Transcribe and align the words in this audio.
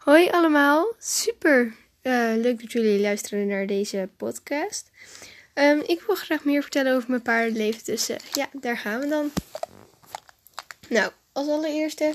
Hoi 0.00 0.28
allemaal, 0.28 0.92
super 0.98 1.74
uh, 2.02 2.32
leuk 2.36 2.60
dat 2.60 2.72
jullie 2.72 3.00
luisteren 3.00 3.46
naar 3.46 3.66
deze 3.66 4.08
podcast. 4.16 4.90
Um, 5.54 5.82
ik 5.86 6.02
wil 6.06 6.14
graag 6.14 6.44
meer 6.44 6.62
vertellen 6.62 6.94
over 6.94 7.10
mijn 7.10 7.22
paardenleven, 7.22 7.84
dus 7.84 8.10
uh, 8.10 8.16
ja, 8.32 8.48
daar 8.52 8.78
gaan 8.78 9.00
we 9.00 9.08
dan. 9.08 9.30
Nou, 10.88 11.12
als 11.32 11.48
allereerste 11.48 12.12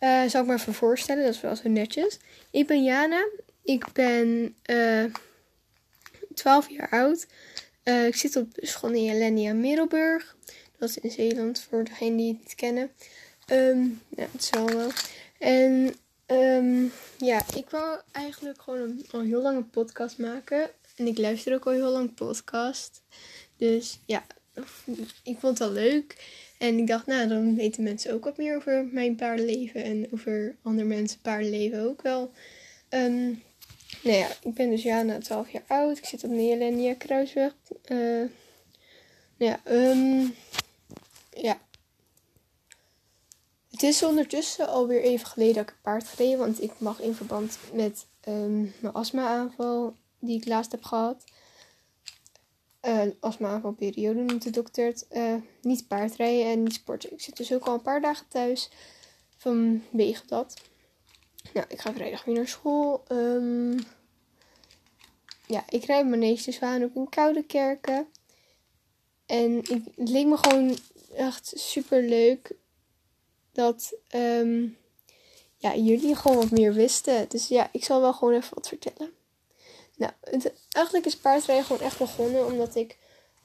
uh, 0.00 0.22
zal 0.28 0.40
ik 0.40 0.46
me 0.46 0.54
even 0.54 0.74
voorstellen, 0.74 1.24
dat 1.24 1.34
is 1.34 1.40
wel 1.40 1.56
zo 1.56 1.68
netjes. 1.68 2.18
Ik 2.50 2.66
ben 2.66 2.84
Jana, 2.84 3.28
ik 3.62 3.92
ben 3.92 4.56
12 6.34 6.70
jaar 6.70 6.90
oud. 6.90 7.26
ik 7.82 8.16
zit 8.16 8.36
op 8.36 8.48
school 8.54 8.90
in 8.90 9.04
Jelenia 9.04 9.54
Middelburg. 9.54 10.36
Dat 10.78 10.88
is 10.88 10.98
in 10.98 11.10
Zeeland, 11.10 11.66
voor 11.68 11.84
degenen 11.84 12.16
die 12.16 12.40
het 12.44 12.54
kennen. 12.54 12.90
Um, 13.52 14.02
ja, 14.08 14.26
het 14.32 14.42
is 14.42 14.50
wel. 14.50 14.90
En 15.38 15.94
Um, 16.30 16.92
ja, 17.18 17.42
ik 17.54 17.70
wou 17.70 18.00
eigenlijk 18.12 18.62
gewoon 18.62 19.04
een, 19.10 19.26
heel 19.26 19.42
lang 19.42 19.56
een 19.56 19.70
podcast 19.70 20.18
maken. 20.18 20.70
En 20.96 21.06
ik 21.06 21.18
luister 21.18 21.54
ook 21.54 21.66
al 21.66 21.72
heel 21.72 21.90
lang 21.90 22.14
podcast. 22.14 23.02
Dus 23.56 23.98
ja, 24.06 24.26
ik 25.22 25.38
vond 25.38 25.58
het 25.58 25.68
wel 25.68 25.72
leuk. 25.72 26.16
En 26.58 26.78
ik 26.78 26.86
dacht, 26.86 27.06
nou, 27.06 27.28
dan 27.28 27.54
weten 27.54 27.82
mensen 27.82 28.14
ook 28.14 28.24
wat 28.24 28.36
meer 28.36 28.56
over 28.56 28.88
mijn 28.92 29.16
paardenleven. 29.16 29.84
En 29.84 30.08
over 30.12 30.56
andere 30.62 30.88
mensen 30.88 31.20
paardenleven 31.20 31.80
ook 31.80 32.02
wel. 32.02 32.30
Um, 32.90 33.42
nou 34.02 34.16
ja, 34.16 34.28
ik 34.42 34.54
ben 34.54 34.70
dus 34.70 34.82
ja, 34.82 35.02
na 35.02 35.18
12 35.18 35.50
jaar 35.50 35.64
oud. 35.66 35.98
Ik 35.98 36.04
zit 36.04 36.24
op 36.24 36.30
Neerlandia 36.30 36.94
Kruisweg. 36.94 37.54
Uh, 37.86 38.28
nou 39.36 39.52
ja, 39.52 39.60
um, 39.70 40.34
ja, 41.32 41.60
het 43.78 43.86
is 43.86 44.02
ondertussen 44.02 44.68
alweer 44.68 45.02
even 45.02 45.26
geleden 45.26 45.54
dat 45.54 45.62
ik 45.62 45.70
een 45.70 45.80
paard 45.82 46.08
gereden. 46.08 46.38
Want 46.38 46.62
ik 46.62 46.72
mag 46.78 47.00
in 47.00 47.14
verband 47.14 47.58
met 47.72 48.06
um, 48.28 48.74
mijn 48.80 48.94
astma-aanval 48.94 49.94
die 50.18 50.36
ik 50.36 50.46
laatst 50.46 50.72
heb 50.72 50.84
gehad. 50.84 51.24
Uh, 52.82 53.02
astma-aanvalperiode 53.20 54.20
noemt 54.20 54.42
de 54.42 54.50
dokter. 54.50 54.94
Uh, 55.10 55.34
niet 55.62 55.88
paardrijden 55.88 56.50
en 56.50 56.62
niet 56.62 56.72
sporten. 56.72 57.12
Ik 57.12 57.20
zit 57.20 57.36
dus 57.36 57.52
ook 57.52 57.64
al 57.64 57.74
een 57.74 57.82
paar 57.82 58.00
dagen 58.00 58.28
thuis 58.28 58.70
vanwege 59.36 60.26
dat. 60.26 60.54
Nou, 61.54 61.66
ik 61.68 61.80
ga 61.80 61.92
vrijdag 61.92 62.24
weer 62.24 62.34
naar 62.34 62.48
school. 62.48 63.04
Um, 63.08 63.78
ja, 65.46 65.64
ik 65.68 65.84
rijd 65.84 66.06
mijn 66.06 66.20
meeste 66.20 66.52
zwaan 66.52 66.84
ook 66.84 66.94
in 66.94 67.08
koude 67.08 67.42
kerken. 67.42 68.06
En 69.26 69.58
ik, 69.58 69.82
het 69.96 70.08
leek 70.08 70.26
me 70.26 70.36
gewoon 70.36 70.78
echt 71.14 71.52
super 71.56 72.02
leuk 72.02 72.56
dat 73.58 73.94
um, 74.14 74.76
ja, 75.56 75.74
jullie 75.74 76.16
gewoon 76.16 76.36
wat 76.36 76.50
meer 76.50 76.72
wisten. 76.72 77.28
Dus 77.28 77.48
ja, 77.48 77.68
ik 77.72 77.84
zal 77.84 78.00
wel 78.00 78.12
gewoon 78.12 78.34
even 78.34 78.54
wat 78.54 78.68
vertellen. 78.68 79.12
Nou, 79.96 80.12
het, 80.20 80.52
eigenlijk 80.70 81.06
is 81.06 81.16
paardrijden 81.16 81.64
gewoon 81.64 81.82
echt 81.82 81.98
begonnen 81.98 82.46
omdat 82.46 82.74
ik 82.74 82.98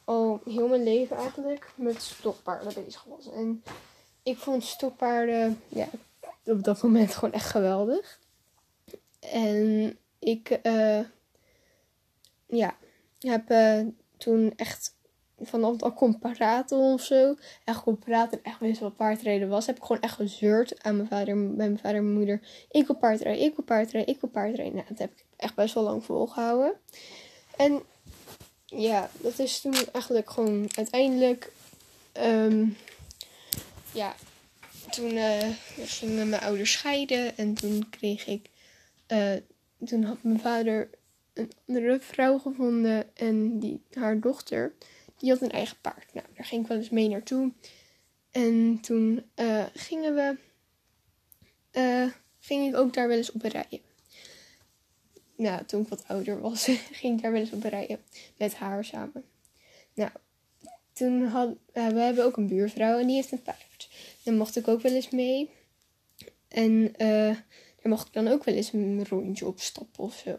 al 0.04 0.42
heel 0.46 0.68
mijn 0.68 0.84
leven 0.84 1.18
eigenlijk 1.18 1.72
met 1.76 2.02
stokpaarden 2.02 2.84
bezig 2.86 3.04
was. 3.04 3.32
En 3.32 3.64
ik 4.24 4.38
vond 4.38 4.64
stokpaarden 4.64 5.62
ja, 5.68 5.90
op 6.46 6.64
dat 6.64 6.82
moment 6.82 7.14
gewoon 7.16 7.34
echt 7.34 7.50
geweldig. 7.50 8.20
En 9.20 9.98
ik 10.20 10.60
uh, 10.64 11.00
ja, 12.46 12.78
heb 13.20 13.52
uh, 13.52 13.88
toen 14.18 14.54
echt 14.56 14.93
vanaf 15.46 15.76
dat 15.76 15.94
praten 16.32 16.78
of 16.78 17.04
zo. 17.04 17.36
Echt 17.64 17.84
en 17.86 18.40
echt 18.44 18.60
wist 18.60 18.80
wat 18.80 18.96
paardrijden 18.96 19.50
was. 19.50 19.66
Heb 19.66 19.78
ik 19.78 19.84
gewoon 19.84 20.02
echt 20.02 20.16
gezeurd 20.16 20.84
aan 20.84 20.96
mijn 20.96 21.08
vader, 21.08 21.36
bij 21.36 21.68
mijn 21.68 21.80
vader 21.80 21.98
en 21.98 22.04
mijn 22.04 22.18
moeder. 22.18 22.42
Ik 22.72 22.88
wil 22.88 22.96
paardrijden, 22.96 23.44
ik 23.44 23.56
wil 23.56 23.66
paardrijden, 23.66 24.14
ik 24.14 24.22
wil 24.22 24.30
paardrijden. 24.30 24.76
Nou, 24.76 24.86
dat 24.90 24.98
heb 24.98 25.12
ik 25.12 25.26
echt 25.38 25.56
best 25.56 25.74
wel 25.74 25.84
lang 25.84 26.06
volgehouden. 26.06 26.74
En 27.58 27.82
ja, 28.66 29.10
dat 29.18 29.40
is 29.40 29.62
toen 29.62 29.76
eigenlijk 29.92 30.30
gewoon 30.30 30.70
uiteindelijk... 30.76 31.52
Um, 32.24 32.78
ja, 33.94 34.16
toen 34.90 35.12
uh, 35.12 35.44
gingen 35.78 36.30
mijn 36.30 36.42
ouders 36.42 36.72
scheiden. 36.72 37.38
En 37.38 37.54
toen 37.54 37.90
kreeg 37.90 38.28
ik... 38.28 38.50
Uh, 39.08 39.34
toen 39.86 40.04
had 40.04 40.18
mijn 40.22 40.40
vader 40.40 40.90
een 41.34 41.52
andere 41.68 42.00
vrouw 42.00 42.38
gevonden. 42.38 43.16
En 43.16 43.60
die, 43.60 43.82
haar 43.94 44.20
dochter 44.20 44.74
die 45.24 45.32
had 45.32 45.42
een 45.42 45.52
eigen 45.52 45.78
paard. 45.82 46.14
Nou, 46.14 46.26
daar 46.36 46.46
ging 46.46 46.62
ik 46.62 46.68
wel 46.68 46.78
eens 46.78 46.90
mee 46.90 47.10
naartoe. 47.10 47.52
En 48.32 48.80
toen 48.82 49.26
uh, 49.36 49.66
gingen 49.74 50.16
we, 50.16 50.38
uh, 51.80 52.12
ging 52.40 52.68
ik 52.68 52.76
ook 52.76 52.94
daar 52.94 53.08
wel 53.08 53.18
eens 53.18 53.32
op 53.32 53.42
rijden. 53.42 53.80
Nou, 55.36 55.66
toen 55.66 55.82
ik 55.82 55.88
wat 55.88 56.08
ouder 56.08 56.42
was, 56.42 56.64
ging 57.00 57.16
ik 57.16 57.22
daar 57.22 57.32
wel 57.32 57.42
eens 57.42 57.52
op 57.52 57.64
rijden 57.64 58.00
met 58.38 58.56
haar 58.56 58.86
samen. 58.86 59.24
Nou, 59.94 60.12
toen 60.94 61.26
had, 61.26 61.50
uh, 61.74 61.88
we 61.88 62.00
hebben 62.00 62.26
ook 62.26 62.38
een 62.38 62.48
buurvrouw 62.48 63.00
en 63.00 63.08
die 63.08 63.16
heeft 63.16 63.32
een 63.32 63.42
paard. 63.42 63.90
Daar 64.24 64.34
mocht 64.34 64.56
ik 64.56 64.68
ook 64.68 64.82
wel 64.82 64.94
eens 64.94 65.10
mee. 65.10 65.50
En 66.48 66.94
daar 66.98 67.46
mocht 67.84 68.08
ik 68.08 68.14
dan 68.14 68.28
ook 68.28 68.44
wel 68.44 68.56
eens 68.56 68.74
een 68.74 69.06
rondje 69.06 69.48
op 69.48 69.60
stappen 69.60 70.04
of 70.04 70.16
zo. 70.26 70.38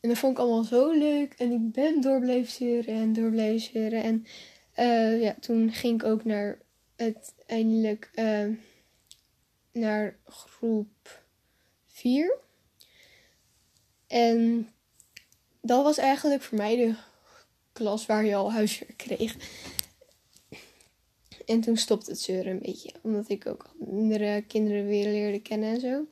En 0.00 0.08
dat 0.08 0.18
vond 0.18 0.32
ik 0.32 0.38
allemaal 0.38 0.64
zo 0.64 0.90
leuk. 0.90 1.34
En 1.38 1.52
ik 1.52 1.72
ben 1.72 2.00
door 2.00 2.20
blijven 2.20 2.52
zeuren 2.52 2.94
en 2.94 3.12
door 3.12 3.30
blijven 3.30 3.70
zeuren. 3.72 4.02
En 4.02 4.26
uh, 4.78 5.22
ja, 5.22 5.36
toen 5.40 5.72
ging 5.72 6.02
ik 6.02 6.08
ook 6.08 6.24
naar 6.24 6.58
uiteindelijk 6.96 8.10
uh, 8.14 8.48
naar 9.72 10.16
groep 10.24 11.22
4. 11.86 12.38
En 14.06 14.68
dat 15.60 15.82
was 15.82 15.98
eigenlijk 15.98 16.42
voor 16.42 16.58
mij 16.58 16.76
de 16.76 16.94
klas 17.72 18.06
waar 18.06 18.24
je 18.24 18.34
al 18.34 18.52
huiswerk 18.52 18.96
kreeg. 18.96 19.36
En 21.46 21.60
toen 21.60 21.76
stopte 21.76 22.10
het 22.10 22.20
zeuren 22.20 22.52
een 22.52 22.62
beetje. 22.62 22.92
Omdat 23.02 23.28
ik 23.28 23.46
ook 23.46 23.74
andere 23.90 24.42
kinderen 24.42 24.86
weer 24.86 25.04
leerde 25.04 25.40
kennen 25.40 25.74
en 25.74 25.80
zo. 25.80 26.06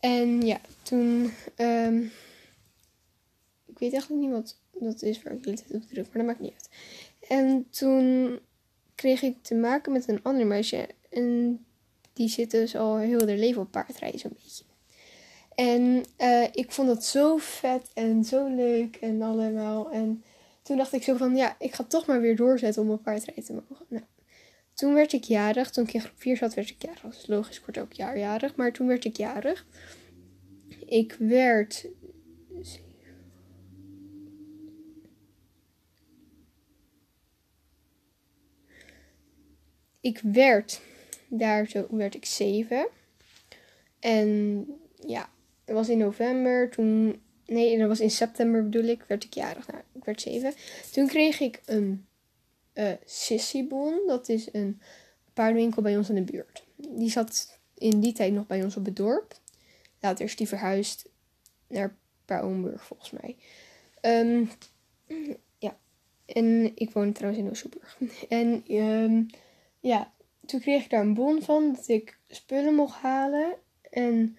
En 0.00 0.42
ja, 0.42 0.60
toen... 0.82 1.32
Um, 1.56 2.12
weet 3.80 3.92
eigenlijk 3.92 4.22
niet 4.22 4.30
wat 4.30 4.56
dat 4.80 5.02
is 5.02 5.22
waar 5.22 5.32
ik 5.32 5.42
de 5.42 5.54
tijd 5.54 5.74
op 5.74 5.88
druk, 5.88 6.04
maar 6.04 6.16
dat 6.16 6.26
maakt 6.26 6.40
niet 6.40 6.52
uit. 6.52 6.68
En 7.28 7.66
toen 7.70 8.38
kreeg 8.94 9.22
ik 9.22 9.36
te 9.42 9.54
maken 9.54 9.92
met 9.92 10.08
een 10.08 10.22
ander 10.22 10.46
meisje. 10.46 10.88
En 11.10 11.58
die 12.12 12.28
zit 12.28 12.50
dus 12.50 12.76
al 12.76 12.96
heel 12.96 13.26
haar 13.26 13.36
leven 13.36 13.62
op 13.62 13.70
paardrijden, 13.70 14.20
zo'n 14.20 14.36
beetje. 14.42 14.64
En 15.54 16.04
uh, 16.18 16.46
ik 16.52 16.72
vond 16.72 16.88
dat 16.88 17.04
zo 17.04 17.36
vet 17.36 17.90
en 17.94 18.24
zo 18.24 18.54
leuk 18.54 18.96
en 18.96 19.22
allemaal. 19.22 19.90
En 19.90 20.24
toen 20.62 20.76
dacht 20.76 20.92
ik 20.92 21.02
zo 21.02 21.16
van, 21.16 21.36
ja, 21.36 21.56
ik 21.58 21.74
ga 21.74 21.84
toch 21.84 22.06
maar 22.06 22.20
weer 22.20 22.36
doorzetten 22.36 22.82
om 22.82 22.90
op 22.90 23.02
paardrijden 23.02 23.44
te 23.44 23.52
mogen. 23.52 23.86
Nou, 23.88 24.04
toen 24.74 24.94
werd 24.94 25.12
ik 25.12 25.24
jarig. 25.24 25.70
Toen 25.70 25.88
ik 25.88 26.00
groep 26.00 26.20
4 26.20 26.36
zat, 26.36 26.54
werd 26.54 26.68
ik 26.68 26.82
jarig. 26.82 27.26
Logisch, 27.26 27.56
ik 27.58 27.64
word 27.64 27.78
ook 27.78 27.92
jaarjarig. 27.92 28.56
Maar 28.56 28.72
toen 28.72 28.86
werd 28.86 29.04
ik 29.04 29.16
jarig. 29.16 29.66
Ik 30.86 31.16
werd 31.18 31.86
ik 40.00 40.20
werd 40.22 40.80
daar 41.28 41.66
zo, 41.66 41.86
werd 41.90 42.14
ik 42.14 42.24
zeven. 42.24 42.88
En 43.98 44.66
ja, 45.06 45.30
dat 45.64 45.74
was 45.74 45.88
in 45.88 45.98
november. 45.98 46.70
Toen, 46.70 47.22
nee, 47.46 47.78
dat 47.78 47.88
was 47.88 48.00
in 48.00 48.10
september 48.10 48.64
bedoel 48.64 48.88
ik, 48.88 49.04
werd 49.06 49.24
ik 49.24 49.34
jarig. 49.34 49.66
Nou, 49.66 49.82
ik 49.92 50.04
werd 50.04 50.20
zeven. 50.20 50.54
Toen 50.92 51.06
kreeg 51.06 51.40
ik 51.40 51.60
een 51.64 52.06
uh, 52.74 52.92
Sissybon. 53.04 54.02
Dat 54.06 54.28
is 54.28 54.48
een 54.52 54.80
paardenwinkel 55.32 55.82
bij 55.82 55.96
ons 55.96 56.08
in 56.08 56.14
de 56.14 56.32
buurt. 56.32 56.64
Die 56.76 57.10
zat 57.10 57.58
in 57.74 58.00
die 58.00 58.12
tijd 58.12 58.32
nog 58.32 58.46
bij 58.46 58.62
ons 58.62 58.76
op 58.76 58.84
het 58.84 58.96
dorp. 58.96 59.38
Later 60.00 60.24
is 60.24 60.36
die 60.36 60.48
verhuisd 60.48 61.08
naar 61.66 61.96
Pauwenburg 62.24 62.84
volgens 62.84 63.10
mij. 63.10 63.36
Um, 64.02 64.50
ja, 65.58 65.78
en 66.26 66.72
ik 66.74 66.90
woon 66.90 67.12
trouwens 67.12 67.42
in 67.42 67.50
Oosterburg. 67.50 67.98
En 68.28 68.74
um, 68.76 69.26
ja, 69.80 70.12
toen 70.46 70.60
kreeg 70.60 70.84
ik 70.84 70.90
daar 70.90 71.00
een 71.00 71.14
bon 71.14 71.42
van 71.42 71.72
dat 71.72 71.88
ik 71.88 72.18
spullen 72.28 72.74
mocht 72.74 73.00
halen. 73.00 73.54
En 73.90 74.36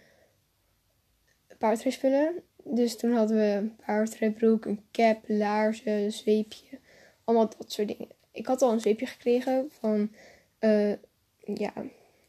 paardrijspullen. 1.57 2.43
Dus 2.63 2.97
toen 2.97 3.11
hadden 3.11 3.37
we 3.37 3.43
een 3.43 3.75
paardrijbroek, 3.85 4.65
een 4.65 4.83
cap, 4.91 5.23
laarzen, 5.27 5.91
een 5.91 6.11
zweepje. 6.11 6.79
Allemaal 7.23 7.49
dat 7.57 7.71
soort 7.71 7.87
dingen. 7.87 8.07
Ik 8.31 8.45
had 8.45 8.61
al 8.61 8.71
een 8.71 8.79
zweepje 8.79 9.05
gekregen 9.05 9.69
van 9.79 10.11
uh, 10.59 10.93
ja, 11.37 11.73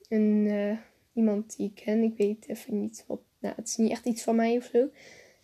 een, 0.08 0.46
uh, 0.46 0.76
iemand 1.12 1.56
die 1.56 1.66
ik 1.74 1.84
ken. 1.84 2.02
Ik 2.02 2.16
weet 2.16 2.48
even 2.48 2.80
niet 2.80 3.04
wat. 3.06 3.20
Nou, 3.38 3.54
het 3.56 3.68
is 3.68 3.76
niet 3.76 3.90
echt 3.90 4.04
iets 4.04 4.22
van 4.22 4.36
mij 4.36 4.56
of 4.56 4.64
zo. 4.64 4.78
En 4.78 4.90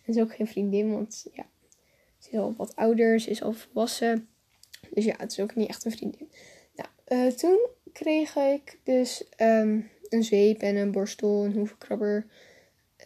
het 0.05 0.15
is 0.15 0.21
ook 0.21 0.35
geen 0.35 0.47
vriendin, 0.47 0.91
want 0.91 1.27
ja, 1.33 1.45
ze 2.17 2.29
is 2.31 2.37
al 2.37 2.53
wat 2.57 2.75
ouder, 2.75 3.19
ze 3.19 3.29
is 3.29 3.43
al 3.43 3.53
volwassen. 3.53 4.27
Dus 4.93 5.05
ja, 5.05 5.15
het 5.17 5.31
is 5.31 5.39
ook 5.39 5.55
niet 5.55 5.69
echt 5.69 5.85
een 5.85 5.91
vriendin. 5.91 6.29
Uh, 7.09 7.27
toen 7.27 7.67
kreeg 7.93 8.35
ik 8.35 8.79
dus 8.83 9.23
um, 9.37 9.89
een 10.09 10.23
zweep 10.23 10.61
en 10.61 10.75
een 10.75 10.91
borstel, 10.91 11.45
een 11.45 11.53
hoevenkrabber. 11.53 12.25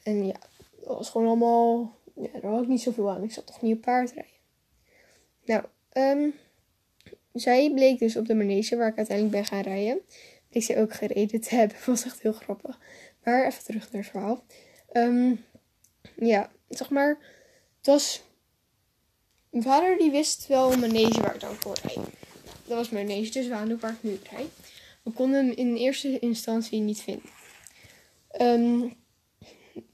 En 0.03 0.25
ja, 0.25 0.39
dat 0.79 0.97
was 0.97 1.09
gewoon 1.09 1.27
allemaal... 1.27 1.97
Ja, 2.15 2.39
daar 2.41 2.51
had 2.51 2.61
ik 2.61 2.67
niet 2.67 2.81
zoveel 2.81 3.09
aan. 3.09 3.23
Ik 3.23 3.31
zat 3.31 3.45
toch 3.45 3.61
niet 3.61 3.75
op 3.75 3.81
paardrijden. 3.81 4.31
Nou, 5.45 5.63
ehm, 5.89 6.29
zij 7.33 7.71
bleek 7.73 8.00
dus 8.00 8.15
op 8.15 8.25
de 8.25 8.35
manege 8.35 8.75
waar 8.75 8.88
ik 8.88 8.97
uiteindelijk 8.97 9.35
ben 9.35 9.45
gaan 9.45 9.61
rijden. 9.61 10.01
Bleek 10.49 10.63
ze 10.63 10.77
ook 10.77 10.94
gereden 10.94 11.41
te 11.41 11.56
hebben. 11.56 11.77
Was 11.85 12.06
echt 12.06 12.21
heel 12.21 12.33
grappig. 12.33 12.79
Maar 13.23 13.45
even 13.45 13.63
terug 13.63 13.91
naar 13.91 14.01
het 14.01 14.11
verhaal. 14.11 14.44
Ehm, 14.91 15.35
ja, 16.15 16.51
zeg 16.69 16.89
maar. 16.89 17.17
Het 17.77 17.88
was... 17.88 18.23
Mijn 19.49 19.63
vader 19.63 19.97
die 19.97 20.11
wist 20.11 20.47
wel 20.47 20.73
een 20.73 20.79
manege 20.79 21.21
waar 21.21 21.33
ik 21.33 21.41
dan 21.41 21.59
kon 21.59 21.73
rijden. 21.83 22.22
Dat 22.65 22.77
was 22.77 22.89
mijn 22.89 23.07
manege, 23.07 23.31
dus 23.31 23.48
Waandoek 23.48 23.81
waar 23.81 23.92
ik 23.92 24.04
nu 24.04 24.19
rijd. 24.31 24.50
We 25.04 25.12
konden 25.12 25.45
hem 25.45 25.56
in 25.56 25.75
eerste 25.75 26.19
instantie 26.19 26.80
niet 26.80 27.01
vinden. 27.01 27.30
Um, 28.42 28.94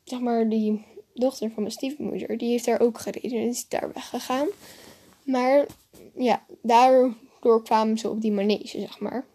zeg 0.03 0.19
maar, 0.19 0.49
die 0.49 0.85
dochter 1.13 1.51
van 1.51 1.61
mijn 1.63 1.73
stiefmoeder, 1.73 2.37
die 2.37 2.49
heeft 2.49 2.65
daar 2.65 2.79
ook 2.79 2.99
gereden 2.99 3.39
en 3.39 3.47
is 3.47 3.67
daar 3.67 3.93
weggegaan. 3.93 4.47
Maar 5.23 5.65
ja, 6.15 6.45
daardoor 6.61 7.63
kwamen 7.63 7.97
ze 7.97 8.09
op 8.09 8.21
die 8.21 8.31
manege, 8.31 8.79
zeg 8.79 8.99
maar. 8.99 9.25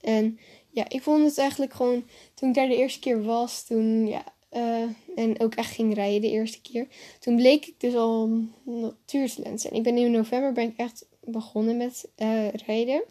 En 0.00 0.38
ja, 0.70 0.88
ik 0.88 1.02
vond 1.02 1.24
het 1.24 1.38
eigenlijk 1.38 1.72
gewoon, 1.72 2.04
toen 2.34 2.48
ik 2.48 2.54
daar 2.54 2.68
de 2.68 2.76
eerste 2.76 3.00
keer 3.00 3.22
was, 3.22 3.64
toen 3.64 4.06
ja, 4.06 4.24
uh, 4.52 4.84
en 5.16 5.40
ook 5.40 5.54
echt 5.54 5.74
ging 5.74 5.94
rijden 5.94 6.20
de 6.20 6.30
eerste 6.30 6.60
keer. 6.60 6.86
Toen 7.18 7.36
bleek 7.36 7.66
ik 7.66 7.80
dus 7.80 7.94
al 7.94 8.30
natuurtalent 8.64 9.68
En 9.68 9.76
ik 9.76 9.82
ben 9.82 9.96
in 9.96 10.10
november 10.10 10.52
ben 10.52 10.68
ik 10.68 10.76
echt 10.76 11.06
begonnen 11.24 11.76
met 11.76 12.08
uh, 12.16 12.48
rijden. 12.48 13.02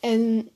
En 0.00 0.50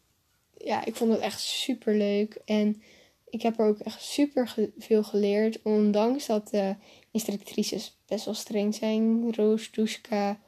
ja, 0.58 0.84
ik 0.84 0.96
vond 0.96 1.12
het 1.12 1.20
echt 1.20 1.40
super 1.40 1.94
leuk. 1.94 2.38
En 2.44 2.82
ik 3.30 3.42
heb 3.42 3.58
er 3.58 3.66
ook 3.66 3.78
echt 3.78 4.02
super 4.02 4.54
veel 4.78 5.04
geleerd. 5.04 5.62
Ondanks 5.62 6.26
dat 6.26 6.48
de 6.48 6.74
instructrices 7.10 7.98
best 8.06 8.24
wel 8.24 8.34
streng 8.34 8.74
zijn. 8.74 9.34
Roos, 9.34 9.70
Duska, 9.70 10.40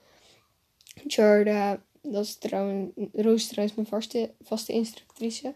Jorda. 1.07 1.85
Dat 2.03 2.25
is 2.25 2.37
trouwens, 2.37 2.93
Roos 3.13 3.43
is 3.43 3.49
trouwens 3.49 3.77
mijn 3.77 3.89
vaste, 3.89 4.31
vaste 4.43 4.73
instructrice. 4.73 5.55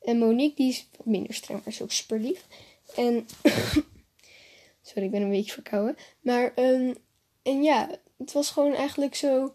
En 0.00 0.18
Monique, 0.18 0.56
die 0.56 0.68
is 0.68 0.88
minder 1.04 1.34
streng, 1.34 1.58
maar 1.58 1.72
is 1.72 1.82
ook 1.82 1.92
super 1.92 2.18
lief. 2.18 2.46
En. 2.96 3.26
sorry, 4.82 5.04
ik 5.04 5.10
ben 5.10 5.22
een 5.22 5.30
beetje 5.30 5.52
verkouden. 5.52 5.96
Maar, 6.20 6.52
um, 6.56 6.94
en 7.42 7.62
ja, 7.62 7.98
het 8.18 8.32
was 8.32 8.50
gewoon 8.50 8.74
eigenlijk 8.74 9.14
zo 9.14 9.54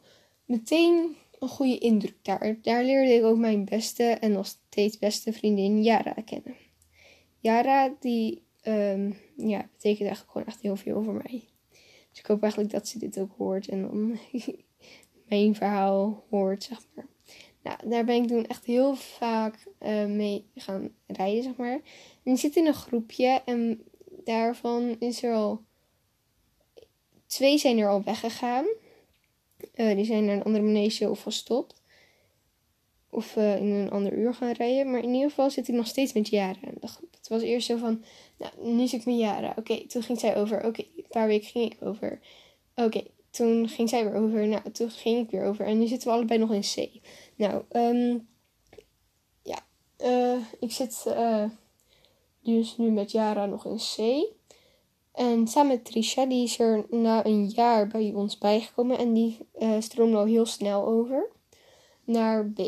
meteen 0.49 1.15
een 1.39 1.47
goede 1.47 1.77
indruk 1.77 2.15
daar. 2.21 2.57
Daar 2.61 2.83
leerde 2.83 3.13
ik 3.13 3.23
ook 3.23 3.37
mijn 3.37 3.65
beste 3.65 4.03
en 4.03 4.31
nog 4.31 4.45
steeds 4.45 4.97
beste 4.97 5.33
vriendin 5.33 5.83
Yara 5.83 6.15
kennen. 6.25 6.55
Yara, 7.39 7.95
die 7.99 8.43
um, 8.63 9.17
ja, 9.35 9.69
betekent 9.71 10.07
eigenlijk 10.07 10.31
gewoon 10.31 10.47
echt 10.47 10.61
heel 10.61 10.75
veel 10.75 11.03
voor 11.03 11.13
mij. 11.13 11.43
Dus 12.09 12.19
ik 12.19 12.25
hoop 12.25 12.41
eigenlijk 12.41 12.71
dat 12.71 12.87
ze 12.87 12.99
dit 12.99 13.19
ook 13.19 13.31
hoort 13.37 13.67
en 13.67 13.81
dan 13.81 14.19
mijn 15.29 15.55
verhaal 15.55 16.25
hoort, 16.29 16.63
zeg 16.63 16.79
maar. 16.95 17.07
Nou, 17.63 17.89
daar 17.89 18.05
ben 18.05 18.15
ik 18.15 18.27
toen 18.27 18.47
echt 18.47 18.65
heel 18.65 18.95
vaak 18.95 19.67
uh, 19.79 20.05
mee 20.05 20.45
gaan 20.55 20.89
rijden, 21.07 21.43
zeg 21.43 21.55
maar. 21.55 21.81
En 22.23 22.31
ik 22.31 22.37
zit 22.37 22.55
in 22.55 22.67
een 22.67 22.73
groepje 22.73 23.41
en 23.45 23.83
daarvan 24.23 24.95
is 24.99 25.23
er 25.23 25.33
al... 25.33 25.63
Twee 27.25 27.57
zijn 27.57 27.77
er 27.77 27.89
al 27.89 28.03
weggegaan. 28.03 28.65
Uh, 29.79 29.95
die 29.95 30.05
zijn 30.05 30.25
naar 30.25 30.35
een 30.35 30.43
andere 30.43 30.63
manege 30.63 31.09
of 31.09 31.21
gestopt. 31.21 31.81
Of 33.09 33.35
uh, 33.35 33.57
in 33.57 33.67
een 33.67 33.91
ander 33.91 34.13
uur 34.13 34.33
gaan 34.33 34.51
rijden. 34.51 34.91
Maar 34.91 35.03
in 35.03 35.13
ieder 35.13 35.29
geval 35.29 35.49
zit 35.49 35.67
ik 35.67 35.75
nog 35.75 35.87
steeds 35.87 36.13
met 36.13 36.29
Jara. 36.29 36.59
Het 37.11 37.27
was 37.27 37.41
eerst 37.41 37.67
zo 37.67 37.77
van, 37.77 38.03
nou, 38.37 38.51
nu 38.75 38.87
zit 38.87 38.99
ik 38.99 39.05
met 39.05 39.17
Jara. 39.17 39.53
Oké, 39.55 39.87
toen 39.87 40.03
ging 40.03 40.19
zij 40.19 40.37
over. 40.37 40.65
Oké, 40.65 40.83
een 40.95 41.05
paar 41.09 41.27
weken 41.27 41.47
ging 41.47 41.73
ik 41.73 41.77
over. 41.81 42.19
Oké, 42.75 43.03
toen 43.29 43.67
ging 43.67 43.89
zij 43.89 44.03
weer 44.03 44.21
over. 44.21 44.47
Nou, 44.47 44.71
toen 44.71 44.89
ging 44.89 45.25
ik 45.25 45.31
weer 45.31 45.43
over. 45.43 45.65
En 45.65 45.79
nu 45.79 45.87
zitten 45.87 46.07
we 46.07 46.13
allebei 46.13 46.39
nog 46.39 46.53
in 46.53 46.61
C. 46.61 47.01
Nou, 47.35 47.63
um, 47.71 48.27
ja. 49.43 49.59
Uh, 49.97 50.37
ik 50.59 50.71
zit 50.71 51.03
dus 52.41 52.77
nu 52.77 52.91
met 52.91 53.11
Jara 53.11 53.45
nog 53.45 53.65
in 53.65 53.77
C. 53.77 54.27
En 55.19 55.47
samen 55.47 55.67
met 55.71 55.85
Trisha, 55.85 56.25
die 56.25 56.43
is 56.43 56.59
er 56.59 56.85
na 56.89 57.25
een 57.25 57.47
jaar 57.47 57.87
bij 57.87 58.11
ons 58.15 58.37
bijgekomen. 58.37 58.97
En 58.97 59.13
die 59.13 59.37
uh, 59.59 59.75
stroomde 59.79 60.17
al 60.17 60.25
heel 60.25 60.45
snel 60.45 60.85
over 60.85 61.29
naar 62.03 62.45
B. 62.45 62.59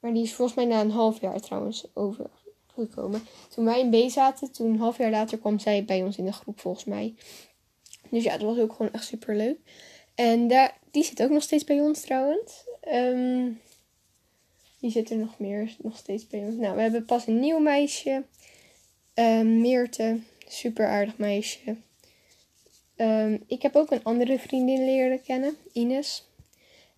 Maar 0.00 0.12
die 0.12 0.22
is 0.22 0.34
volgens 0.34 0.56
mij 0.56 0.66
na 0.66 0.80
een 0.80 0.90
half 0.90 1.20
jaar 1.20 1.40
trouwens 1.40 1.86
overgekomen. 1.94 3.22
Toen 3.48 3.64
wij 3.64 3.80
in 3.80 3.90
B 3.90 4.10
zaten, 4.10 4.52
toen 4.52 4.66
een 4.66 4.78
half 4.78 4.98
jaar 4.98 5.10
later 5.10 5.38
kwam 5.38 5.58
zij 5.58 5.84
bij 5.84 6.02
ons 6.02 6.18
in 6.18 6.24
de 6.24 6.32
groep 6.32 6.60
volgens 6.60 6.84
mij. 6.84 7.14
Dus 8.10 8.24
ja, 8.24 8.36
dat 8.36 8.46
was 8.46 8.58
ook 8.58 8.72
gewoon 8.72 8.92
echt 8.92 9.06
super 9.06 9.36
leuk. 9.36 9.58
En 10.14 10.48
daar, 10.48 10.78
die 10.90 11.04
zit 11.04 11.22
ook 11.22 11.30
nog 11.30 11.42
steeds 11.42 11.64
bij 11.64 11.80
ons 11.80 12.00
trouwens. 12.00 12.64
Um, 12.92 13.60
die 14.80 14.90
zit 14.90 15.10
er 15.10 15.16
nog 15.16 15.38
meer, 15.38 15.76
nog 15.82 15.96
steeds 15.96 16.26
bij 16.26 16.40
ons. 16.40 16.54
Nou, 16.54 16.76
we 16.76 16.82
hebben 16.82 17.04
pas 17.04 17.26
een 17.26 17.40
nieuw 17.40 17.58
meisje. 17.58 18.24
Um, 19.14 19.60
Meerte, 19.60 20.20
super 20.48 20.86
aardig 20.86 21.16
meisje. 21.16 21.76
Um, 22.96 23.44
ik 23.46 23.62
heb 23.62 23.76
ook 23.76 23.90
een 23.90 24.04
andere 24.04 24.38
vriendin 24.38 24.84
leren 24.84 25.22
kennen, 25.22 25.56
Ines. 25.72 26.26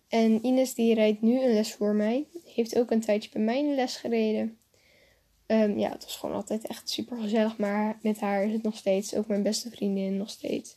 En 0.07 0.45
Ines 0.45 0.73
die 0.73 0.93
rijdt 0.93 1.21
nu 1.21 1.41
een 1.41 1.53
les 1.53 1.73
voor 1.73 1.93
mij. 1.93 2.25
Heeft 2.45 2.77
ook 2.77 2.91
een 2.91 3.01
tijdje 3.01 3.29
bij 3.33 3.41
mij 3.41 3.59
een 3.59 3.75
les 3.75 3.95
gereden. 3.95 4.57
Um, 5.47 5.79
ja, 5.79 5.91
het 5.91 6.03
was 6.03 6.15
gewoon 6.15 6.35
altijd 6.35 6.67
echt 6.67 6.89
super 6.89 7.17
gezellig. 7.17 7.57
Maar 7.57 7.99
met 8.01 8.19
haar 8.19 8.43
is 8.45 8.53
het 8.53 8.63
nog 8.63 8.77
steeds 8.77 9.15
ook 9.15 9.27
mijn 9.27 9.43
beste 9.43 9.69
vriendin. 9.69 10.17
Nog 10.17 10.29
steeds 10.29 10.75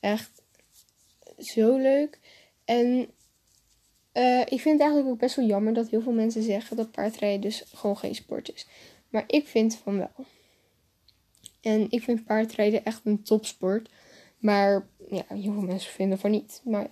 echt 0.00 0.42
zo 1.38 1.76
leuk. 1.76 2.18
En 2.64 3.10
uh, 4.12 4.40
ik 4.40 4.60
vind 4.60 4.64
het 4.64 4.80
eigenlijk 4.80 5.08
ook 5.08 5.18
best 5.18 5.36
wel 5.36 5.46
jammer 5.46 5.74
dat 5.74 5.88
heel 5.88 6.02
veel 6.02 6.12
mensen 6.12 6.42
zeggen 6.42 6.76
dat 6.76 6.90
paardrijden 6.90 7.40
dus 7.40 7.64
gewoon 7.74 7.96
geen 7.98 8.14
sport 8.14 8.54
is. 8.54 8.66
Maar 9.08 9.24
ik 9.26 9.46
vind 9.46 9.76
van 9.76 9.98
wel. 9.98 10.26
En 11.66 11.86
ik 11.90 12.02
vind 12.02 12.24
paardrijden 12.24 12.84
echt 12.84 13.00
een 13.04 13.22
topsport. 13.22 13.90
Maar 14.38 14.88
ja, 15.10 15.24
heel 15.28 15.52
veel 15.52 15.62
mensen 15.62 15.92
vinden 15.92 16.18
van 16.18 16.30
niet. 16.30 16.60
Maar, 16.64 16.90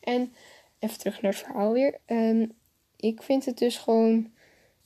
en 0.00 0.32
even 0.78 0.98
terug 0.98 1.22
naar 1.22 1.32
het 1.32 1.40
verhaal 1.40 1.72
weer. 1.72 1.98
Um, 2.06 2.52
ik 2.96 3.22
vind 3.22 3.44
het 3.44 3.58
dus 3.58 3.76
gewoon 3.76 4.30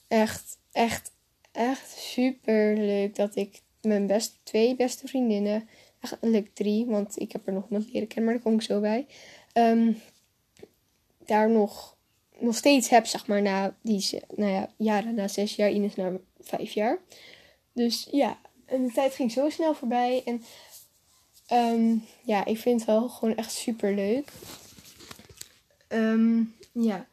echt, 0.09 0.59
echt, 0.73 1.13
echt 1.53 1.91
super 1.91 2.77
leuk 2.77 3.15
dat 3.15 3.37
ik 3.37 3.63
mijn 3.81 4.07
best, 4.07 4.41
twee 4.43 4.75
beste 4.77 5.09
vriendinnen, 5.09 5.69
eigenlijk 6.01 6.55
drie, 6.55 6.87
want 6.87 7.21
ik 7.21 7.33
heb 7.33 7.47
er 7.47 7.53
nog 7.53 7.65
iemand 7.71 7.93
leren 7.93 8.09
kennen, 8.09 8.25
maar 8.25 8.35
daar 8.35 8.43
kom 8.43 8.55
ik 8.55 8.63
zo 8.63 8.81
bij. 8.81 9.07
Um, 9.55 10.01
daar 11.27 11.51
nog, 11.51 11.97
nog 12.39 12.57
steeds 12.57 12.89
heb, 12.89 13.07
zeg 13.07 13.27
maar, 13.27 13.43
na 13.43 13.77
die 13.83 14.21
nou 14.37 14.53
ja, 14.53 14.71
jaren, 14.77 15.15
na 15.15 15.29
zes 15.29 15.57
jaar, 15.57 15.71
Ines 15.71 15.95
na 15.95 16.13
vijf 16.41 16.73
jaar. 16.73 16.99
Dus 17.73 18.09
ja, 18.11 18.39
en 18.73 18.87
de 18.87 18.93
tijd 18.93 19.15
ging 19.15 19.33
zo 19.33 19.51
snel 19.51 19.75
voorbij. 19.75 20.23
En 20.25 20.43
um, 21.53 22.05
ja, 22.25 22.45
ik 22.45 22.59
vind 22.59 22.81
het 22.81 22.89
wel 22.89 23.09
gewoon 23.09 23.37
echt 23.37 23.53
super 23.53 23.95
leuk. 23.95 24.33
Um, 25.89 26.55
ja, 26.73 27.07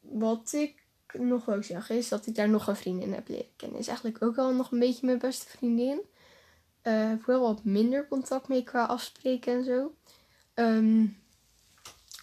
wat 0.00 0.52
ik 0.52 0.82
nog 1.12 1.44
wil 1.44 1.62
zeggen 1.62 1.96
is 1.96 2.08
dat 2.08 2.26
ik 2.26 2.34
daar 2.34 2.48
nog 2.48 2.66
een 2.66 2.76
vriendin 2.76 3.12
heb 3.12 3.28
leren 3.28 3.56
kennen. 3.56 3.78
Is 3.78 3.86
eigenlijk 3.86 4.22
ook 4.22 4.34
wel 4.34 4.54
nog 4.54 4.70
een 4.70 4.78
beetje 4.78 5.06
mijn 5.06 5.18
beste 5.18 5.48
vriendin. 5.48 6.00
Uh, 6.82 7.08
heb 7.08 7.24
wel 7.24 7.40
wat 7.40 7.64
minder 7.64 8.08
contact 8.08 8.48
mee 8.48 8.62
qua 8.62 8.84
afspreken 8.84 9.52
en 9.52 9.64
zo. 9.64 9.94
Um, 10.54 11.16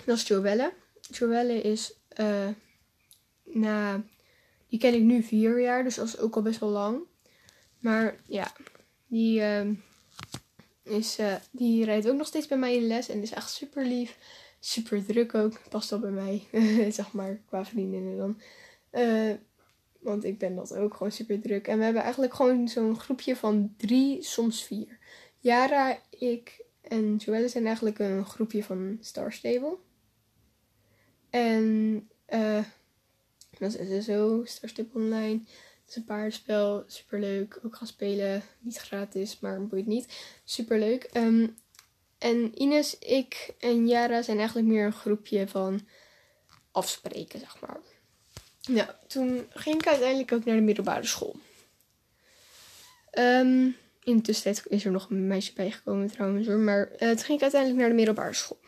dat 0.05 0.17
is 0.17 0.27
Joelle. 0.27 0.73
Joelle 1.01 1.61
is, 1.61 1.93
uh, 2.19 2.47
na, 3.43 4.03
die 4.67 4.79
ken 4.79 4.93
ik 4.93 5.01
nu 5.01 5.23
vier 5.23 5.61
jaar, 5.61 5.83
dus 5.83 5.95
dat 5.95 6.07
is 6.07 6.17
ook 6.17 6.35
al 6.35 6.41
best 6.41 6.59
wel 6.59 6.69
lang. 6.69 7.09
Maar 7.81 8.15
ja, 8.25 8.51
die, 9.07 9.39
uh, 9.39 9.67
is, 10.83 11.19
uh, 11.19 11.35
die 11.51 11.85
rijdt 11.85 12.09
ook 12.09 12.17
nog 12.17 12.27
steeds 12.27 12.47
bij 12.47 12.57
mij 12.57 12.75
in 12.75 12.87
les 12.87 13.09
en 13.09 13.21
is 13.21 13.31
echt 13.31 13.49
super 13.49 13.85
lief. 13.85 14.17
Super 14.59 15.05
druk 15.05 15.35
ook, 15.35 15.69
past 15.69 15.89
wel 15.89 15.99
bij 15.99 16.11
mij, 16.11 16.47
zeg 16.91 17.11
maar, 17.11 17.41
qua 17.47 17.65
vriendinnen 17.65 18.17
dan. 18.17 18.41
Uh, 18.91 19.33
want 19.99 20.23
ik 20.23 20.37
ben 20.37 20.55
dat 20.55 20.75
ook 20.75 20.93
gewoon 20.93 21.11
super 21.11 21.41
druk. 21.41 21.67
En 21.67 21.77
we 21.77 21.83
hebben 21.83 22.01
eigenlijk 22.01 22.33
gewoon 22.33 22.67
zo'n 22.67 22.99
groepje 22.99 23.35
van 23.35 23.73
drie, 23.77 24.23
soms 24.23 24.63
vier. 24.63 24.97
Yara, 25.39 25.99
ik 26.09 26.63
en 26.81 27.15
Joelle 27.15 27.47
zijn 27.47 27.65
eigenlijk 27.65 27.99
een 27.99 28.25
groepje 28.25 28.63
van 28.63 28.97
Star 29.01 29.33
Stable. 29.33 29.77
En 31.29 32.09
uh, 32.29 32.63
dat 33.57 33.79
is 33.79 34.03
SSO, 34.03 34.41
Starstip 34.45 34.95
Online. 34.95 35.41
Het 35.91 35.99
is 35.99 36.05
een 36.09 36.15
paardenspel, 36.15 36.83
superleuk. 36.87 37.59
Ook 37.63 37.75
gaan 37.75 37.87
spelen, 37.87 38.43
niet 38.59 38.77
gratis, 38.77 39.39
maar 39.39 39.67
boeit 39.67 39.85
niet. 39.85 40.13
Superleuk. 40.43 41.09
Um, 41.13 41.57
en 42.17 42.61
Ines, 42.61 42.99
ik 42.99 43.53
en 43.59 43.87
Jara 43.87 44.21
zijn 44.21 44.37
eigenlijk 44.37 44.67
meer 44.67 44.85
een 44.85 44.93
groepje 44.93 45.47
van 45.47 45.87
afspreken, 46.71 47.39
zeg 47.39 47.59
maar. 47.59 47.77
Nou, 48.69 48.89
toen 49.07 49.45
ging 49.49 49.75
ik 49.75 49.87
uiteindelijk 49.87 50.31
ook 50.31 50.45
naar 50.45 50.55
de 50.55 50.61
middelbare 50.61 51.05
school. 51.05 51.35
Um, 53.19 53.75
in 54.03 54.15
de 54.15 54.21
tussentijd 54.21 54.67
is 54.67 54.85
er 54.85 54.91
nog 54.91 55.09
een 55.09 55.27
meisje 55.27 55.53
bijgekomen 55.53 56.11
trouwens 56.11 56.47
hoor. 56.47 56.57
Maar 56.57 56.91
uh, 56.91 56.97
toen 56.97 57.19
ging 57.19 57.37
ik 57.37 57.41
uiteindelijk 57.41 57.79
naar 57.79 57.89
de 57.89 57.95
middelbare 57.95 58.33
school. 58.33 58.59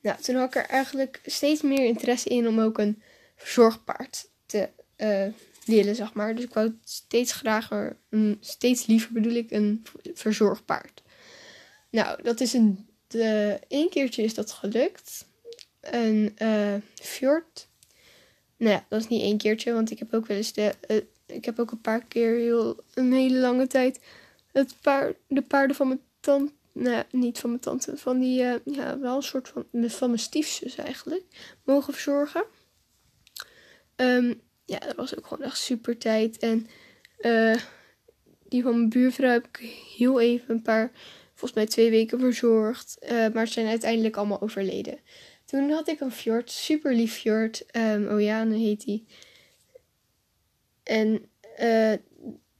Nou, 0.00 0.20
toen 0.20 0.34
had 0.34 0.48
ik 0.48 0.62
er 0.62 0.66
eigenlijk 0.66 1.20
steeds 1.24 1.62
meer 1.62 1.84
interesse 1.84 2.28
in 2.28 2.48
om 2.48 2.60
ook 2.60 2.78
een 2.78 3.02
verzorgpaard 3.36 4.28
te 4.46 4.68
uh, 4.96 5.26
willen, 5.64 5.94
zeg 5.94 6.12
maar. 6.12 6.34
Dus 6.34 6.44
ik 6.44 6.54
wou 6.54 6.78
steeds 6.84 7.32
graag, 7.32 7.70
een, 8.10 8.36
steeds 8.40 8.86
liever 8.86 9.12
bedoel 9.12 9.34
ik, 9.34 9.50
een 9.50 9.82
verzorgpaard. 10.14 11.02
Nou, 11.90 12.22
dat 12.22 12.40
is 12.40 12.52
een, 12.52 12.88
de, 13.06 13.58
één 13.68 13.90
keertje 13.90 14.22
is 14.22 14.34
dat 14.34 14.50
gelukt. 14.50 15.28
Een 15.80 16.36
uh, 16.42 16.74
fjord. 16.94 17.68
Nou 18.56 18.72
ja, 18.72 18.86
dat 18.88 19.00
is 19.00 19.08
niet 19.08 19.22
één 19.22 19.38
keertje, 19.38 19.72
want 19.72 19.90
ik 19.90 19.98
heb 19.98 20.14
ook 20.14 20.26
wel 20.26 20.36
eens 20.36 20.52
de, 20.52 20.74
ik 21.26 21.44
heb 21.44 21.58
ook 21.58 21.70
een 21.70 21.80
paar 21.80 22.04
keer 22.04 22.34
heel, 22.34 22.84
een 22.94 23.12
hele 23.12 23.38
lange 23.38 23.66
tijd 23.66 24.00
het 24.52 24.74
paard, 24.80 25.16
de 25.26 25.42
paarden 25.42 25.76
van 25.76 25.88
mijn 25.88 26.00
tante, 26.20 26.52
nee, 26.72 27.02
niet 27.10 27.38
van 27.38 27.50
mijn 27.50 27.62
tante, 27.62 27.96
van 27.96 28.18
die, 28.18 28.42
uh, 28.42 28.54
ja, 28.64 28.98
wel 28.98 29.16
een 29.16 29.22
soort 29.22 29.48
van, 29.48 29.66
van 29.90 30.08
mijn 30.08 30.20
stiefzus 30.20 30.76
eigenlijk, 30.76 31.24
mogen 31.64 31.92
verzorgen. 31.92 32.44
Um, 33.96 34.40
ja, 34.70 34.78
dat 34.78 34.96
was 34.96 35.16
ook 35.16 35.26
gewoon 35.26 35.44
echt 35.44 35.58
super 35.58 35.98
tijd. 35.98 36.38
En 36.38 36.66
uh, 37.18 37.56
die 38.48 38.62
van 38.62 38.76
mijn 38.76 38.88
buurvrouw 38.88 39.30
heb 39.30 39.46
ik 39.46 39.56
heel 39.96 40.20
even 40.20 40.54
een 40.54 40.62
paar, 40.62 40.90
volgens 41.28 41.52
mij 41.52 41.66
twee 41.66 41.90
weken 41.90 42.20
verzorgd. 42.20 42.96
Uh, 43.02 43.28
maar 43.28 43.46
ze 43.46 43.52
zijn 43.52 43.66
uiteindelijk 43.66 44.16
allemaal 44.16 44.40
overleden. 44.40 44.98
Toen 45.44 45.70
had 45.70 45.88
ik 45.88 46.00
een 46.00 46.12
fjord, 46.12 46.50
super 46.50 46.94
lief 46.94 47.12
fjord. 47.14 47.64
Um, 47.76 48.08
Ojane 48.08 48.56
heet 48.56 48.84
die. 48.84 49.06
En 50.82 51.28
uh, 51.60 51.94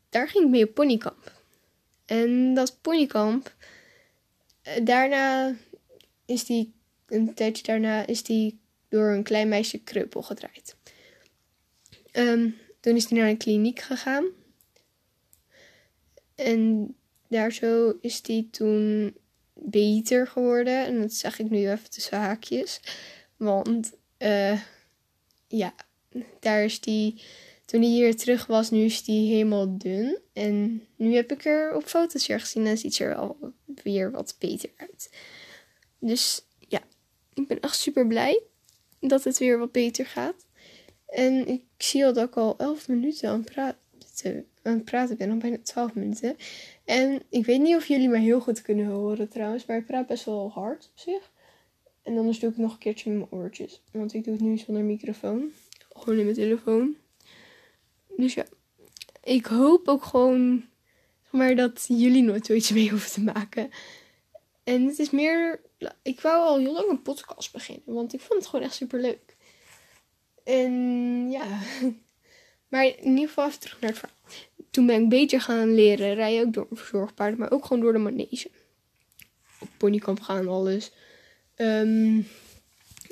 daar 0.08 0.28
ging 0.28 0.44
ik 0.44 0.50
mee 0.50 0.68
op 0.68 0.74
ponykamp. 0.74 1.32
En 2.06 2.54
dat 2.54 2.78
ponykamp, 2.80 3.54
daarna 4.82 5.54
is 6.26 6.44
die, 6.44 6.74
een 7.06 7.34
tijdje 7.34 7.62
daarna, 7.62 8.06
is 8.06 8.22
die 8.22 8.60
door 8.88 9.10
een 9.10 9.22
klein 9.22 9.48
meisje 9.48 9.78
kreupel 9.78 10.22
gedraaid. 10.22 10.76
Um, 12.12 12.56
toen 12.80 12.96
is 12.96 13.08
hij 13.08 13.18
naar 13.18 13.28
een 13.28 13.36
kliniek 13.36 13.80
gegaan. 13.80 14.24
En 16.34 16.94
daar 17.28 17.52
zo 17.52 17.94
is 18.00 18.20
hij 18.26 18.48
toen 18.50 19.14
beter 19.54 20.26
geworden. 20.26 20.86
En 20.86 21.00
dat 21.00 21.12
zeg 21.12 21.38
ik 21.38 21.50
nu 21.50 21.70
even 21.70 21.90
tussen 21.90 22.18
haakjes. 22.18 22.80
Want 23.36 23.92
uh, 24.18 24.60
ja, 25.48 25.74
daar 26.40 26.64
is 26.64 26.80
die. 26.80 27.22
Toen 27.64 27.80
hij 27.80 27.90
hier 27.90 28.16
terug 28.16 28.46
was, 28.46 28.70
nu 28.70 28.84
is 28.84 29.06
hij 29.06 29.14
helemaal 29.14 29.78
dun. 29.78 30.18
En 30.32 30.86
nu 30.96 31.14
heb 31.14 31.32
ik 31.32 31.44
er 31.44 31.74
op 31.74 31.84
foto's 31.84 32.26
weer 32.26 32.40
gezien 32.40 32.66
en 32.66 32.78
ziet 32.78 32.98
er 32.98 33.08
wel 33.08 33.52
weer 33.82 34.10
wat 34.10 34.36
beter 34.38 34.70
uit. 34.76 35.10
Dus 35.98 36.42
ja, 36.58 36.80
ik 37.34 37.46
ben 37.46 37.60
echt 37.60 37.76
super 37.76 38.06
blij 38.06 38.42
dat 39.00 39.24
het 39.24 39.38
weer 39.38 39.58
wat 39.58 39.72
beter 39.72 40.06
gaat. 40.06 40.46
En 41.10 41.46
ik 41.46 41.62
zie 41.76 42.06
al 42.06 42.12
dat 42.12 42.28
ik 42.28 42.36
al 42.36 42.54
11 42.58 42.88
minuten 42.88 43.28
aan 43.28 43.38
het 44.62 44.84
praten, 44.84 45.16
ben, 45.16 45.30
al 45.30 45.36
bijna 45.36 45.58
12 45.62 45.94
minuten. 45.94 46.36
En 46.84 47.22
ik 47.28 47.44
weet 47.46 47.60
niet 47.60 47.76
of 47.76 47.86
jullie 47.86 48.08
me 48.08 48.18
heel 48.18 48.40
goed 48.40 48.62
kunnen 48.62 48.86
horen 48.86 49.28
trouwens, 49.28 49.66
maar 49.66 49.76
ik 49.76 49.86
praat 49.86 50.06
best 50.06 50.24
wel 50.24 50.50
hard 50.50 50.90
op 50.92 50.98
zich. 50.98 51.30
En 52.02 52.18
anders 52.18 52.38
doe 52.38 52.50
ik 52.50 52.56
nog 52.56 52.72
een 52.72 52.78
keertje 52.78 53.10
met 53.10 53.30
mijn 53.30 53.42
oortjes. 53.42 53.82
Want 53.92 54.14
ik 54.14 54.24
doe 54.24 54.32
het 54.32 54.42
nu 54.42 54.58
zonder 54.58 54.82
microfoon. 54.82 55.50
Gewoon 55.92 56.18
in 56.18 56.24
mijn 56.24 56.36
telefoon. 56.36 56.96
Dus 58.16 58.34
ja, 58.34 58.44
ik 59.22 59.46
hoop 59.46 59.88
ook 59.88 60.04
gewoon 60.04 60.64
maar 61.30 61.56
dat 61.56 61.84
jullie 61.88 62.22
nooit 62.22 62.46
zoiets 62.46 62.70
mee 62.70 62.90
hoeven 62.90 63.10
te 63.10 63.20
maken. 63.20 63.70
En 64.64 64.86
het 64.86 64.98
is 64.98 65.10
meer. 65.10 65.60
Ik 66.02 66.20
wou 66.20 66.46
al 66.46 66.58
heel 66.58 66.72
lang 66.72 66.88
een 66.88 67.02
podcast 67.02 67.52
beginnen, 67.52 67.94
want 67.94 68.14
ik 68.14 68.20
vond 68.20 68.40
het 68.40 68.48
gewoon 68.48 68.64
echt 68.64 68.74
super 68.74 69.00
leuk. 69.00 69.36
En 70.50 71.30
ja. 71.30 71.46
Maar 72.68 72.84
in 72.84 73.10
ieder 73.10 73.28
geval 73.28 73.50
terug 73.58 73.80
naar 73.80 73.90
het 73.90 73.98
verhaal. 73.98 74.16
Toen 74.70 74.86
ben 74.86 75.02
ik 75.02 75.08
beter 75.08 75.40
gaan 75.40 75.74
leren 75.74 76.14
rijden, 76.14 76.46
ook 76.46 76.52
door 76.52 76.66
een 76.70 76.76
verzorgpaard, 76.76 77.38
maar 77.38 77.50
ook 77.50 77.64
gewoon 77.64 77.82
door 77.82 77.92
de 77.92 77.98
manege. 77.98 78.50
Op 79.60 79.68
ponykamp 79.76 80.20
gaan 80.20 80.48
alles. 80.48 80.92
Um, 81.56 82.26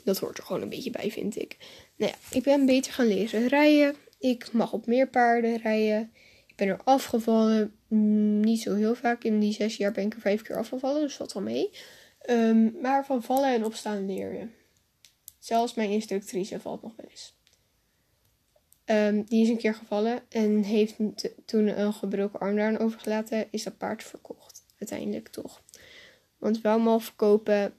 dat 0.04 0.18
hoort 0.18 0.38
er 0.38 0.44
gewoon 0.44 0.62
een 0.62 0.68
beetje 0.68 0.90
bij, 0.90 1.10
vind 1.10 1.36
ik. 1.36 1.56
Nou 1.96 2.12
ja, 2.12 2.36
ik 2.36 2.42
ben 2.42 2.66
beter 2.66 2.92
gaan 2.92 3.06
leren 3.06 3.46
rijden. 3.46 3.94
Ik 4.18 4.52
mag 4.52 4.72
op 4.72 4.86
meer 4.86 5.08
paarden 5.08 5.56
rijden. 5.56 6.12
Ik 6.46 6.56
ben 6.56 6.68
er 6.68 6.80
afgevallen. 6.84 7.74
Mm, 7.88 8.40
niet 8.40 8.60
zo 8.60 8.74
heel 8.74 8.94
vaak. 8.94 9.24
In 9.24 9.40
die 9.40 9.52
zes 9.52 9.76
jaar 9.76 9.92
ben 9.92 10.04
ik 10.04 10.14
er 10.14 10.20
vijf 10.20 10.42
keer 10.42 10.56
afgevallen, 10.56 11.00
dus 11.00 11.16
dat 11.16 11.32
wel 11.32 11.42
mee. 11.42 11.70
Um, 12.30 12.76
maar 12.82 13.06
van 13.06 13.22
vallen 13.22 13.54
en 13.54 13.64
opstaan 13.64 14.06
leer 14.06 14.32
je. 14.32 14.46
Zelfs 15.48 15.74
mijn 15.74 15.90
instructrice 15.90 16.60
valt 16.60 16.82
nog 16.82 16.92
wel 16.96 17.06
eens. 17.10 17.34
Um, 18.84 19.22
die 19.22 19.42
is 19.42 19.48
een 19.48 19.56
keer 19.56 19.74
gevallen 19.74 20.22
en 20.28 20.62
heeft 20.62 20.94
toen 21.44 21.80
een 21.80 21.92
gebroken 21.92 22.40
arm 22.40 22.56
daaraan 22.56 22.78
overgelaten, 22.78 23.46
is 23.50 23.62
dat 23.62 23.78
paard 23.78 24.02
verkocht. 24.02 24.64
Uiteindelijk 24.78 25.28
toch. 25.28 25.62
Want 26.38 26.60
wou 26.60 26.78
hem 26.78 26.88
al 26.88 27.00
verkopen. 27.00 27.74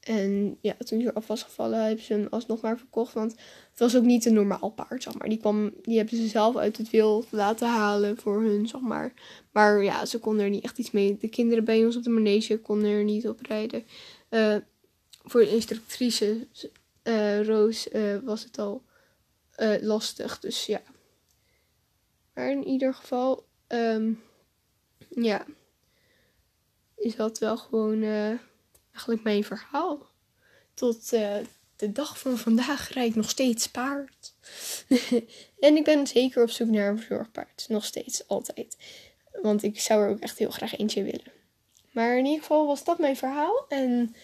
En 0.00 0.58
ja, 0.60 0.74
toen 0.78 0.98
hij 0.98 1.08
eraf 1.08 1.26
was 1.26 1.42
gevallen, 1.42 1.84
hebben 1.84 2.04
ze 2.04 2.12
hem 2.12 2.26
alsnog 2.30 2.60
maar 2.60 2.78
verkocht. 2.78 3.12
Want 3.12 3.30
het 3.70 3.78
was 3.78 3.96
ook 3.96 4.04
niet 4.04 4.24
een 4.24 4.34
normaal 4.34 4.70
paard, 4.70 5.02
zeg 5.02 5.18
maar. 5.18 5.28
Die, 5.28 5.38
kwam, 5.38 5.72
die 5.82 5.96
hebben 5.96 6.16
ze 6.16 6.26
zelf 6.26 6.56
uit 6.56 6.76
het 6.76 6.90
wild 6.90 7.26
laten 7.30 7.68
halen 7.68 8.16
voor 8.16 8.42
hun, 8.42 8.68
zeg 8.68 8.80
maar. 8.80 9.12
Maar 9.52 9.82
ja, 9.82 10.06
ze 10.06 10.18
konden 10.18 10.44
er 10.44 10.50
niet 10.50 10.64
echt 10.64 10.78
iets 10.78 10.90
mee. 10.90 11.16
De 11.16 11.28
kinderen 11.28 11.64
bij 11.64 11.84
ons 11.84 11.96
op 11.96 12.02
de 12.02 12.10
manege 12.10 12.58
konden 12.58 12.90
er 12.90 13.04
niet 13.04 13.28
op 13.28 13.40
rijden. 13.40 13.84
Uh, 14.30 14.56
voor 15.24 15.40
de 15.40 15.54
instructrice, 15.54 16.46
uh, 17.04 17.46
Roos, 17.46 17.88
uh, 17.88 18.18
was 18.18 18.44
het 18.44 18.58
al 18.58 18.84
uh, 19.56 19.74
lastig. 19.80 20.38
Dus 20.38 20.66
ja. 20.66 20.82
Maar 22.34 22.50
in 22.50 22.66
ieder 22.66 22.94
geval, 22.94 23.46
um, 23.68 24.22
ja, 25.08 25.46
is 26.96 27.16
dat 27.16 27.38
wel 27.38 27.56
gewoon 27.56 28.02
eigenlijk 28.92 29.22
mijn 29.22 29.44
verhaal. 29.44 30.08
Tot 30.74 31.10
de 31.76 31.92
dag 31.92 32.18
van 32.18 32.38
vandaag 32.38 32.88
rijd 32.88 33.08
ik 33.08 33.14
nog 33.14 33.30
steeds 33.30 33.66
paard. 33.66 34.34
en 35.58 35.76
ik 35.76 35.84
ben 35.84 36.06
zeker 36.06 36.42
op 36.42 36.50
zoek 36.50 36.68
naar 36.68 36.88
een 36.88 36.98
verzorgpaard. 36.98 37.66
Nog 37.68 37.84
steeds, 37.84 38.28
altijd. 38.28 38.76
Want 39.42 39.62
ik 39.62 39.80
zou 39.80 40.02
er 40.02 40.10
ook 40.10 40.20
echt 40.20 40.38
heel 40.38 40.50
graag 40.50 40.76
eentje 40.76 41.02
willen. 41.02 41.32
Maar 41.90 42.18
in 42.18 42.24
ieder 42.24 42.40
geval 42.40 42.66
was 42.66 42.84
dat 42.84 42.98
mijn 42.98 43.16
verhaal. 43.16 43.64
En 43.68 44.14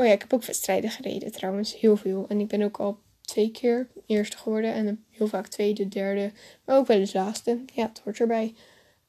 oh 0.00 0.06
ja, 0.06 0.12
ik 0.12 0.20
heb 0.20 0.32
ook 0.32 0.44
wedstrijden 0.44 0.90
gereden 0.90 1.32
trouwens. 1.32 1.80
Heel 1.80 1.96
veel. 1.96 2.24
En 2.28 2.40
ik 2.40 2.48
ben 2.48 2.62
ook 2.62 2.78
al 2.78 2.98
twee 3.20 3.50
keer 3.50 3.88
eerste 4.06 4.36
geworden. 4.36 4.72
En 4.72 5.04
heel 5.10 5.26
vaak 5.26 5.46
tweede, 5.46 5.88
derde. 5.88 6.32
Maar 6.64 6.76
ook 6.76 6.86
wel 6.86 6.98
eens 6.98 7.12
laatste. 7.12 7.64
Ja, 7.74 7.82
het 7.82 8.00
hoort 8.04 8.20
erbij. 8.20 8.54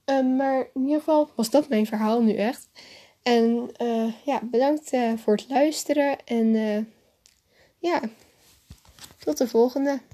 Um, 0.06 0.36
maar 0.36 0.70
in 0.74 0.82
ieder 0.82 0.98
geval 0.98 1.30
was 1.36 1.50
dat 1.50 1.70
mijn 1.70 1.86
verhaal 1.86 2.22
nu 2.22 2.34
echt. 2.34 2.70
En 3.24 3.72
uh, 3.82 4.14
ja, 4.26 4.40
bedankt 4.44 4.94
uh, 4.94 5.14
voor 5.18 5.36
het 5.36 5.50
luisteren. 5.50 6.18
En 6.26 6.46
uh, 6.54 6.84
ja, 7.78 8.02
tot 9.18 9.38
de 9.38 9.48
volgende. 9.48 10.02